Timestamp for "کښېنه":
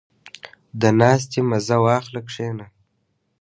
2.27-2.65